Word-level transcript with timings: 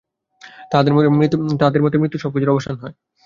তাঁহাদের 0.71 0.93
মতে 1.83 1.97
মৃত্যুতেই 1.97 2.23
সবকিছুর 2.23 2.53
অবসান 2.53 2.75
হয়। 2.81 2.95